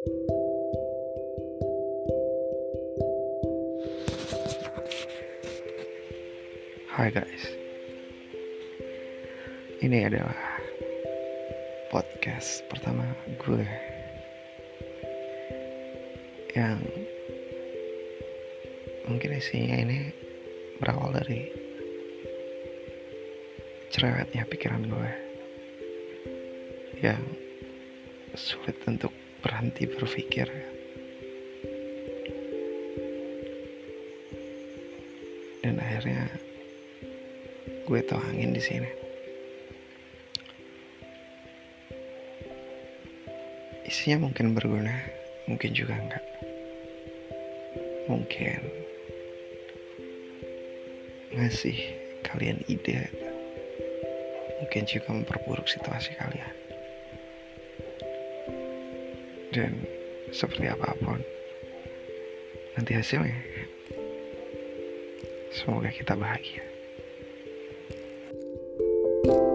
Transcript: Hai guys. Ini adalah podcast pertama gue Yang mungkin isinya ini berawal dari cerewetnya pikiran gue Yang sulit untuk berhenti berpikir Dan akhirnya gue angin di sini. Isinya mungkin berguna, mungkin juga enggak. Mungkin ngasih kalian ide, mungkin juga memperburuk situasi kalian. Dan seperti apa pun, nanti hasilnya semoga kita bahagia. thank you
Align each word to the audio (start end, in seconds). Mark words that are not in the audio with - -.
Hai 0.00 0.08
guys. 7.12 7.44
Ini 9.84 10.08
adalah 10.08 10.40
podcast 11.92 12.64
pertama 12.72 13.04
gue 13.44 13.68
Yang 16.56 16.80
mungkin 19.04 19.36
isinya 19.36 19.84
ini 19.84 20.16
berawal 20.80 21.12
dari 21.12 21.44
cerewetnya 23.92 24.48
pikiran 24.48 24.80
gue 24.88 25.10
Yang 27.04 27.20
sulit 28.32 28.80
untuk 28.88 29.19
berhenti 29.50 29.82
berpikir 29.90 30.46
Dan 35.60 35.82
akhirnya 35.82 36.30
gue 37.84 38.00
angin 38.14 38.54
di 38.54 38.62
sini. 38.62 38.90
Isinya 43.84 44.24
mungkin 44.24 44.54
berguna, 44.54 44.94
mungkin 45.50 45.70
juga 45.74 45.98
enggak. 45.98 46.24
Mungkin 48.06 48.60
ngasih 51.34 51.78
kalian 52.22 52.62
ide, 52.70 53.10
mungkin 54.62 54.82
juga 54.86 55.10
memperburuk 55.10 55.66
situasi 55.66 56.14
kalian. 56.16 56.59
Dan 59.50 59.82
seperti 60.30 60.70
apa 60.70 60.94
pun, 61.02 61.18
nanti 62.78 62.94
hasilnya 62.94 63.34
semoga 65.50 65.90
kita 65.90 66.14
bahagia. 66.14 66.62
thank 69.20 69.36
you 69.36 69.49